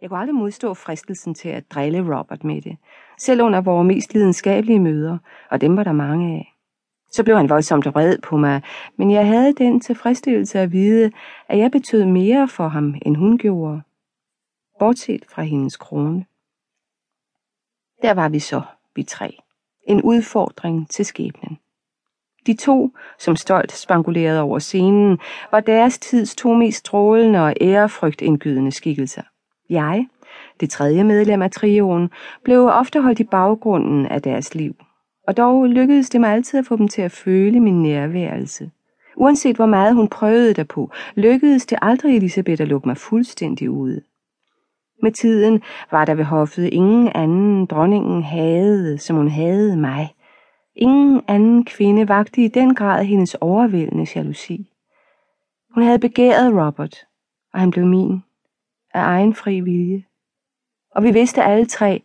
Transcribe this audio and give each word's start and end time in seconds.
Jeg 0.00 0.08
kunne 0.08 0.20
aldrig 0.20 0.34
modstå 0.34 0.74
fristelsen 0.74 1.34
til 1.34 1.48
at 1.48 1.70
drille 1.70 2.18
Robert 2.18 2.44
med 2.44 2.62
det, 2.62 2.76
selv 3.18 3.42
under 3.42 3.60
vores 3.60 3.86
mest 3.86 4.14
lidenskabelige 4.14 4.80
møder, 4.80 5.18
og 5.50 5.60
dem 5.60 5.76
var 5.76 5.84
der 5.84 5.92
mange 5.92 6.34
af. 6.34 6.54
Så 7.12 7.24
blev 7.24 7.36
han 7.36 7.48
voldsomt 7.48 7.86
vred 7.86 8.18
på 8.18 8.36
mig, 8.36 8.62
men 8.96 9.10
jeg 9.10 9.26
havde 9.26 9.52
den 9.52 9.80
tilfredsstillelse 9.80 10.58
at 10.58 10.72
vide, 10.72 11.12
at 11.48 11.58
jeg 11.58 11.70
betød 11.70 12.04
mere 12.04 12.48
for 12.48 12.68
ham, 12.68 12.94
end 13.02 13.16
hun 13.16 13.38
gjorde. 13.38 13.82
Bortset 14.78 15.24
fra 15.28 15.42
hendes 15.42 15.76
krone. 15.76 16.26
Der 18.02 18.14
var 18.14 18.28
vi 18.28 18.38
så, 18.38 18.62
vi 18.94 19.02
tre. 19.02 19.38
En 19.86 20.02
udfordring 20.02 20.90
til 20.90 21.04
skæbnen. 21.04 21.58
De 22.46 22.56
to, 22.56 22.96
som 23.18 23.36
stolt 23.36 23.72
spangulerede 23.72 24.40
over 24.40 24.58
scenen, 24.58 25.18
var 25.50 25.60
deres 25.60 25.98
tids 25.98 26.36
to 26.36 26.54
mest 26.54 26.78
strålende 26.78 27.38
og 27.44 27.54
ærefrygtindgydende 27.60 28.72
skikkelser. 28.72 29.22
Jeg, 29.70 30.06
det 30.60 30.70
tredje 30.70 31.04
medlem 31.04 31.42
af 31.42 31.50
trioen, 31.50 32.10
blev 32.44 32.66
ofte 32.66 33.00
holdt 33.00 33.20
i 33.20 33.24
baggrunden 33.24 34.06
af 34.06 34.22
deres 34.22 34.54
liv, 34.54 34.74
og 35.28 35.36
dog 35.36 35.66
lykkedes 35.66 36.10
det 36.10 36.20
mig 36.20 36.30
altid 36.30 36.58
at 36.58 36.66
få 36.66 36.76
dem 36.76 36.88
til 36.88 37.02
at 37.02 37.12
føle 37.12 37.60
min 37.60 37.82
nærværelse. 37.82 38.70
Uanset 39.16 39.56
hvor 39.56 39.66
meget 39.66 39.94
hun 39.94 40.08
prøvede 40.08 40.54
derpå, 40.54 40.90
lykkedes 41.14 41.66
det 41.66 41.78
aldrig 41.82 42.16
Elisabeth 42.16 42.62
at 42.62 42.68
lukke 42.68 42.88
mig 42.88 42.96
fuldstændig 42.96 43.70
ude. 43.70 44.02
Med 45.02 45.12
tiden 45.12 45.62
var 45.90 46.04
der 46.04 46.14
ved 46.14 46.24
hoffet 46.24 46.64
ingen 46.64 47.08
anden 47.14 47.66
dronningen 47.66 48.22
havde, 48.22 48.98
som 48.98 49.16
hun 49.16 49.28
havde 49.28 49.76
mig. 49.76 50.14
Ingen 50.76 51.22
anden 51.28 51.64
kvinde 51.64 52.08
vagte 52.08 52.42
i 52.42 52.48
den 52.48 52.74
grad 52.74 53.04
hendes 53.04 53.34
overvældende 53.34 54.06
jalousi. 54.14 54.72
Hun 55.74 55.82
havde 55.82 55.98
begæret 55.98 56.52
Robert, 56.52 56.96
og 57.52 57.60
han 57.60 57.70
blev 57.70 57.86
min, 57.86 58.22
af 58.94 59.00
egen 59.00 59.34
fri 59.34 59.60
vilje. 59.60 60.04
Og 60.94 61.02
vi 61.02 61.10
vidste 61.10 61.42
alle 61.42 61.66
tre, 61.66 62.02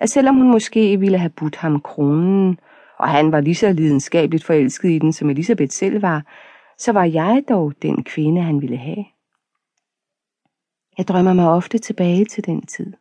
at 0.00 0.10
selvom 0.10 0.36
hun 0.36 0.50
måske 0.50 1.00
ville 1.00 1.18
have 1.18 1.30
budt 1.30 1.56
ham 1.56 1.80
kronen, 1.80 2.58
og 2.98 3.08
han 3.08 3.32
var 3.32 3.40
lige 3.40 3.54
så 3.54 3.72
lidenskabeligt 3.72 4.44
forelsket 4.44 4.90
i 4.90 4.98
den, 4.98 5.12
som 5.12 5.30
Elisabeth 5.30 5.72
selv 5.72 6.02
var, 6.02 6.22
så 6.78 6.92
var 6.92 7.04
jeg 7.04 7.42
dog 7.48 7.72
den 7.82 8.04
kvinde, 8.04 8.42
han 8.42 8.60
ville 8.60 8.76
have. 8.76 9.04
Jeg 10.98 11.08
drømmer 11.08 11.32
mig 11.32 11.48
ofte 11.48 11.78
tilbage 11.78 12.24
til 12.24 12.46
den 12.46 12.66
tid. 12.66 12.92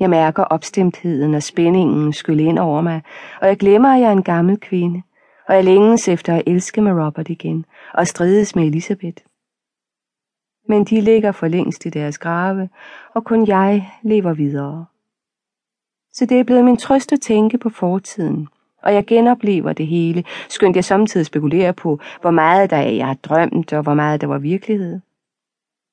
Jeg 0.00 0.10
mærker 0.10 0.44
opstemtheden 0.44 1.34
og 1.34 1.42
spændingen 1.42 2.12
skylle 2.12 2.42
ind 2.42 2.58
over 2.58 2.80
mig, 2.80 3.02
og 3.40 3.48
jeg 3.48 3.56
glemmer, 3.56 3.88
at 3.88 4.00
jeg 4.00 4.08
er 4.08 4.12
en 4.12 4.22
gammel 4.22 4.60
kvinde, 4.60 5.02
og 5.48 5.54
jeg 5.54 5.64
længes 5.64 6.08
efter 6.08 6.36
at 6.36 6.42
elske 6.46 6.80
med 6.80 6.92
Robert 6.92 7.28
igen, 7.28 7.64
og 7.94 8.06
strides 8.06 8.56
med 8.56 8.64
Elisabeth. 8.64 9.22
Men 10.68 10.84
de 10.84 11.00
ligger 11.00 11.32
for 11.32 11.48
længst 11.48 11.86
i 11.86 11.88
deres 11.88 12.18
grave, 12.18 12.68
og 13.14 13.24
kun 13.24 13.46
jeg 13.46 13.92
lever 14.02 14.32
videre. 14.32 14.86
Så 16.12 16.26
det 16.26 16.40
er 16.40 16.44
blevet 16.44 16.64
min 16.64 16.76
trøst 16.76 17.12
at 17.12 17.20
tænke 17.20 17.58
på 17.58 17.68
fortiden, 17.68 18.48
og 18.82 18.94
jeg 18.94 19.06
genoplever 19.06 19.72
det 19.72 19.86
hele, 19.86 20.24
skønt 20.48 20.76
jeg 20.76 20.84
samtidig 20.84 21.26
spekulerer 21.26 21.72
på, 21.72 22.00
hvor 22.20 22.30
meget 22.30 22.70
der 22.70 22.76
er, 22.76 22.90
jeg 22.90 23.06
har 23.06 23.14
drømt, 23.14 23.72
og 23.72 23.82
hvor 23.82 23.94
meget 23.94 24.20
der 24.20 24.26
var 24.26 24.38
virkelighed. 24.38 25.00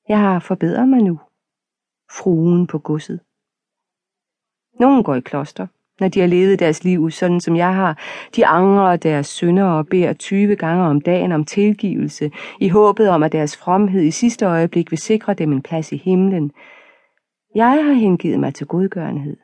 Jeg 0.08 0.18
har 0.18 0.38
forbedret 0.38 0.88
mig 0.88 1.02
nu. 1.02 1.20
Fruen 2.10 2.66
på 2.66 2.78
godset. 2.78 3.20
Nogen 4.80 5.02
går 5.02 5.14
i 5.14 5.20
kloster, 5.20 5.66
når 6.00 6.08
de 6.08 6.20
har 6.20 6.26
levet 6.26 6.58
deres 6.58 6.84
liv, 6.84 7.10
sådan 7.10 7.40
som 7.40 7.56
jeg 7.56 7.74
har. 7.74 7.98
De 8.36 8.46
angrer 8.46 8.96
deres 8.96 9.26
synder 9.26 9.64
og 9.64 9.86
beder 9.86 10.12
20 10.12 10.56
gange 10.56 10.84
om 10.84 11.00
dagen 11.00 11.32
om 11.32 11.44
tilgivelse, 11.44 12.30
i 12.60 12.68
håbet 12.68 13.08
om, 13.08 13.22
at 13.22 13.32
deres 13.32 13.56
fromhed 13.56 14.02
i 14.02 14.10
sidste 14.10 14.46
øjeblik 14.46 14.90
vil 14.90 14.98
sikre 14.98 15.34
dem 15.34 15.52
en 15.52 15.62
plads 15.62 15.92
i 15.92 15.96
himlen. 15.96 16.52
Jeg 17.54 17.84
har 17.84 17.92
hengivet 17.92 18.40
mig 18.40 18.54
til 18.54 18.66
godgørenhed. 18.66 19.36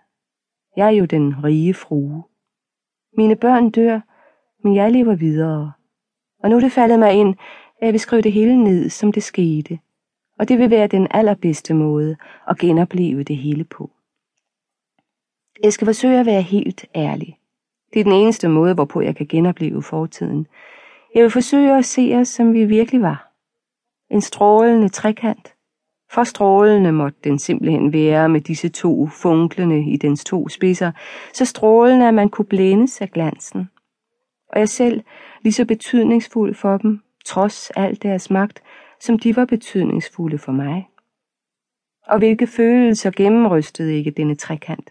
Jeg 0.76 0.86
er 0.86 0.90
jo 0.90 1.04
den 1.04 1.44
rige 1.44 1.74
frue. 1.74 2.24
Mine 3.16 3.36
børn 3.36 3.70
dør, 3.70 4.00
men 4.64 4.74
jeg 4.74 4.92
lever 4.92 5.14
videre. 5.14 5.72
Og 6.42 6.50
nu 6.50 6.56
er 6.56 6.60
det 6.60 6.72
faldet 6.72 6.98
mig 6.98 7.12
ind, 7.12 7.34
at 7.80 7.86
jeg 7.86 7.92
vil 7.92 8.00
skrive 8.00 8.22
det 8.22 8.32
hele 8.32 8.64
ned, 8.64 8.90
som 8.90 9.12
det 9.12 9.22
skete. 9.22 9.78
Og 10.38 10.48
det 10.48 10.58
vil 10.58 10.70
være 10.70 10.86
den 10.86 11.06
allerbedste 11.10 11.74
måde 11.74 12.16
at 12.48 12.58
genopleve 12.58 13.22
det 13.22 13.36
hele 13.36 13.64
på. 13.64 13.90
Jeg 15.62 15.72
skal 15.72 15.84
forsøge 15.84 16.20
at 16.20 16.26
være 16.26 16.42
helt 16.42 16.86
ærlig. 16.94 17.38
Det 17.94 18.00
er 18.00 18.04
den 18.04 18.12
eneste 18.12 18.48
måde, 18.48 18.74
hvorpå 18.74 19.00
jeg 19.00 19.16
kan 19.16 19.26
genopleve 19.26 19.82
fortiden. 19.82 20.46
Jeg 21.14 21.22
vil 21.22 21.30
forsøge 21.30 21.76
at 21.78 21.84
se 21.84 22.12
os, 22.14 22.28
som 22.28 22.52
vi 22.54 22.64
virkelig 22.64 23.02
var. 23.02 23.32
En 24.10 24.20
strålende 24.20 24.88
trekant. 24.88 25.54
For 26.10 26.24
strålende 26.24 26.92
måtte 26.92 27.18
den 27.24 27.38
simpelthen 27.38 27.92
være 27.92 28.28
med 28.28 28.40
disse 28.40 28.68
to 28.68 29.06
funklende 29.06 29.90
i 29.90 29.96
dens 29.96 30.24
to 30.24 30.48
spidser, 30.48 30.92
så 31.34 31.44
strålende, 31.44 32.08
at 32.08 32.14
man 32.14 32.28
kunne 32.28 32.44
blændes 32.44 33.00
af 33.00 33.10
glansen. 33.10 33.68
Og 34.48 34.60
jeg 34.60 34.68
selv 34.68 35.02
lige 35.42 35.52
så 35.52 35.64
betydningsfuld 35.64 36.54
for 36.54 36.78
dem, 36.78 37.00
trods 37.24 37.70
al 37.70 37.98
deres 38.02 38.30
magt, 38.30 38.62
som 39.00 39.18
de 39.18 39.36
var 39.36 39.44
betydningsfulde 39.44 40.38
for 40.38 40.52
mig. 40.52 40.88
Og 42.06 42.18
hvilke 42.18 42.46
følelser 42.46 43.10
gennemrystede 43.10 43.94
ikke 43.94 44.10
denne 44.10 44.34
trekant? 44.34 44.90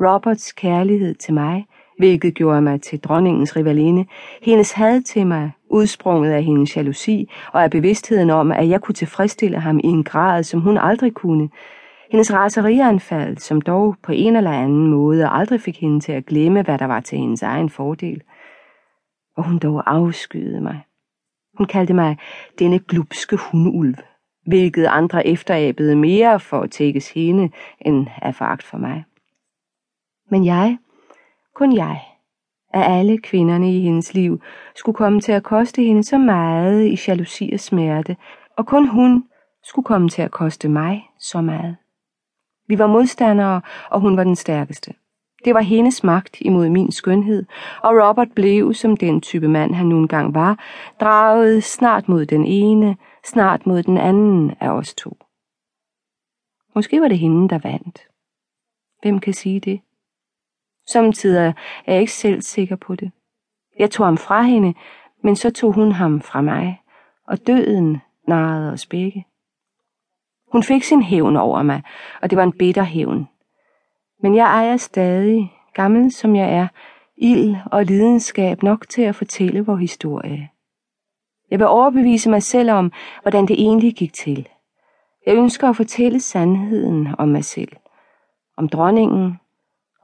Roberts 0.00 0.52
kærlighed 0.52 1.14
til 1.14 1.34
mig, 1.34 1.66
hvilket 1.98 2.34
gjorde 2.34 2.62
mig 2.62 2.82
til 2.82 3.00
dronningens 3.00 3.56
rivalinde, 3.56 4.06
hendes 4.42 4.72
had 4.72 5.02
til 5.02 5.26
mig, 5.26 5.52
udsprunget 5.70 6.32
af 6.32 6.42
hendes 6.44 6.76
jalousi 6.76 7.30
og 7.52 7.62
af 7.62 7.70
bevidstheden 7.70 8.30
om, 8.30 8.52
at 8.52 8.68
jeg 8.68 8.80
kunne 8.80 8.94
tilfredsstille 8.94 9.60
ham 9.60 9.78
i 9.78 9.86
en 9.86 10.04
grad, 10.04 10.42
som 10.42 10.60
hun 10.60 10.78
aldrig 10.78 11.14
kunne, 11.14 11.48
hendes 12.10 12.32
raserianfald, 12.32 13.36
som 13.36 13.60
dog 13.60 13.96
på 14.02 14.12
en 14.12 14.36
eller 14.36 14.50
anden 14.50 14.86
måde 14.86 15.28
aldrig 15.28 15.60
fik 15.60 15.80
hende 15.80 16.00
til 16.00 16.12
at 16.12 16.26
glemme, 16.26 16.62
hvad 16.62 16.78
der 16.78 16.86
var 16.86 17.00
til 17.00 17.18
hendes 17.18 17.42
egen 17.42 17.70
fordel. 17.70 18.22
Og 19.36 19.44
hun 19.44 19.58
dog 19.58 19.94
afskyede 19.94 20.60
mig. 20.60 20.80
Hun 21.58 21.66
kaldte 21.66 21.94
mig 21.94 22.16
denne 22.58 22.78
glupske 22.78 23.36
hundulv, 23.36 23.94
hvilket 24.46 24.86
andre 24.86 25.26
efterabede 25.26 25.96
mere 25.96 26.40
for 26.40 26.60
at 26.60 26.70
tækkes 26.70 27.10
hende, 27.10 27.50
end 27.80 28.06
af 28.22 28.34
foragt 28.34 28.62
for 28.62 28.78
mig. 28.78 29.04
Men 30.30 30.44
jeg, 30.44 30.78
kun 31.54 31.76
jeg, 31.76 32.00
af 32.74 32.98
alle 32.98 33.18
kvinderne 33.18 33.76
i 33.76 33.80
hendes 33.80 34.14
liv, 34.14 34.40
skulle 34.74 34.96
komme 34.96 35.20
til 35.20 35.32
at 35.32 35.42
koste 35.42 35.82
hende 35.82 36.04
så 36.04 36.18
meget 36.18 36.86
i 36.86 36.98
jalousi 37.08 37.50
og 37.52 37.60
smerte, 37.60 38.16
og 38.56 38.66
kun 38.66 38.88
hun 38.88 39.24
skulle 39.62 39.84
komme 39.84 40.08
til 40.08 40.22
at 40.22 40.30
koste 40.30 40.68
mig 40.68 41.10
så 41.18 41.40
meget. 41.40 41.76
Vi 42.68 42.78
var 42.78 42.86
modstandere, 42.86 43.60
og 43.90 44.00
hun 44.00 44.16
var 44.16 44.24
den 44.24 44.36
stærkeste. 44.36 44.94
Det 45.44 45.54
var 45.54 45.60
hendes 45.60 46.04
magt 46.04 46.36
imod 46.40 46.68
min 46.68 46.92
skønhed, 46.92 47.44
og 47.82 47.90
Robert 47.90 48.28
blev, 48.34 48.74
som 48.74 48.96
den 48.96 49.20
type 49.20 49.48
mand 49.48 49.74
han 49.74 49.86
nu 49.86 49.98
engang 49.98 50.34
var, 50.34 50.58
draget 51.00 51.64
snart 51.64 52.08
mod 52.08 52.26
den 52.26 52.44
ene, 52.44 52.96
snart 53.24 53.66
mod 53.66 53.82
den 53.82 53.98
anden 53.98 54.54
af 54.60 54.70
os 54.70 54.94
to. 54.94 55.16
Måske 56.74 57.00
var 57.00 57.08
det 57.08 57.18
hende, 57.18 57.48
der 57.48 57.58
vandt. 57.58 58.00
Hvem 59.02 59.18
kan 59.18 59.32
sige 59.32 59.60
det? 59.60 59.80
Samtidig 60.86 61.54
er 61.86 61.92
jeg 61.92 62.00
ikke 62.00 62.12
selv 62.12 62.42
sikker 62.42 62.76
på 62.76 62.94
det. 62.94 63.10
Jeg 63.78 63.90
tog 63.90 64.06
ham 64.06 64.18
fra 64.18 64.42
hende, 64.42 64.74
men 65.22 65.36
så 65.36 65.50
tog 65.50 65.72
hun 65.72 65.92
ham 65.92 66.20
fra 66.20 66.40
mig, 66.40 66.82
og 67.26 67.46
døden 67.46 68.00
narrede 68.28 68.72
os 68.72 68.86
begge. 68.86 69.26
Hun 70.52 70.62
fik 70.62 70.82
sin 70.82 71.02
hævn 71.02 71.36
over 71.36 71.62
mig, 71.62 71.82
og 72.22 72.30
det 72.30 72.36
var 72.36 72.44
en 72.44 72.52
bitter 72.52 72.82
hævn. 72.82 73.28
Men 74.22 74.34
jeg 74.34 74.46
ejer 74.46 74.76
stadig, 74.76 75.52
gammel 75.74 76.12
som 76.12 76.36
jeg 76.36 76.52
er, 76.52 76.68
ild 77.16 77.56
og 77.72 77.84
lidenskab 77.84 78.62
nok 78.62 78.88
til 78.88 79.02
at 79.02 79.14
fortælle 79.14 79.66
vor 79.66 79.76
historie. 79.76 80.48
Jeg 81.50 81.58
vil 81.58 81.66
overbevise 81.66 82.30
mig 82.30 82.42
selv 82.42 82.70
om, 82.70 82.92
hvordan 83.22 83.46
det 83.46 83.60
egentlig 83.60 83.94
gik 83.94 84.12
til. 84.12 84.48
Jeg 85.26 85.36
ønsker 85.36 85.68
at 85.68 85.76
fortælle 85.76 86.20
sandheden 86.20 87.08
om 87.18 87.28
mig 87.28 87.44
selv, 87.44 87.72
om 88.56 88.68
dronningen, 88.68 89.40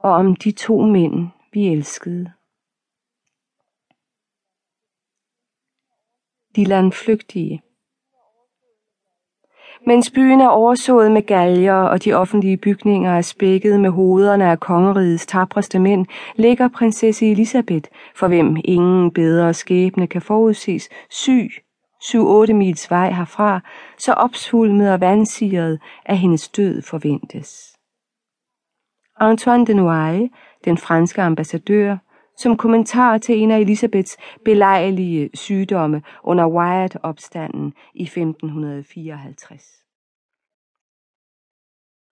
og 0.03 0.11
om 0.11 0.35
de 0.35 0.51
to 0.51 0.81
mænd, 0.81 1.27
vi 1.53 1.67
elskede. 1.67 2.31
De 6.55 6.63
landflygtige. 6.63 7.63
Mens 9.87 10.11
byen 10.11 10.41
er 10.41 10.47
oversået 10.47 11.11
med 11.11 11.21
galger, 11.21 11.73
og 11.73 12.03
de 12.03 12.13
offentlige 12.13 12.57
bygninger 12.57 13.11
er 13.11 13.21
spækket 13.21 13.79
med 13.79 13.89
hovederne 13.89 14.51
af 14.51 14.59
kongerigets 14.59 15.25
tapreste 15.25 15.79
mænd, 15.79 16.05
ligger 16.35 16.67
prinsesse 16.67 17.31
Elisabeth, 17.31 17.89
for 18.15 18.27
hvem 18.27 18.57
ingen 18.63 19.11
bedre 19.11 19.53
skæbne 19.53 20.07
kan 20.07 20.21
forudses, 20.21 20.89
syg, 21.09 21.49
7-8 22.03 22.53
mils 22.53 22.91
vej 22.91 23.11
herfra, 23.11 23.59
så 23.97 24.13
opsvulmet 24.13 24.93
og 24.93 25.01
vandsiret, 25.01 25.79
at 26.05 26.17
hendes 26.17 26.49
død 26.49 26.81
forventes. 26.81 27.73
Antoine 29.19 29.65
de 29.65 29.73
Noailles, 29.73 30.31
den 30.65 30.77
franske 30.77 31.21
ambassadør, 31.21 31.97
som 32.37 32.57
kommentar 32.57 33.17
til 33.17 33.37
en 33.37 33.51
af 33.51 33.59
Elisabeths 33.59 34.17
belejlige 34.45 35.29
sygdomme 35.33 36.01
under 36.23 36.47
Wyatt-opstanden 36.47 37.73
i 37.93 38.03
1554. 38.03 39.82